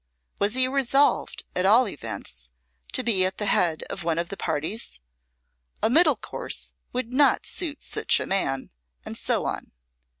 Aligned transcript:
Was 0.39 0.55
he 0.55 0.67
resolved, 0.67 1.43
at 1.55 1.63
all 1.63 1.87
events, 1.87 2.49
to 2.93 3.03
be 3.03 3.23
at 3.23 3.37
the 3.37 3.45
head 3.45 3.83
of 3.83 4.03
one 4.03 4.17
of 4.17 4.29
the 4.29 4.35
parties? 4.35 4.99
A 5.83 5.91
middle 5.91 6.15
course 6.15 6.73
would 6.91 7.13
not 7.13 7.45
suit 7.45 7.83
such 7.83 8.19
a 8.19 8.25
man; 8.25 8.71
and 9.05 9.15
so 9.15 9.45
on. 9.45 9.71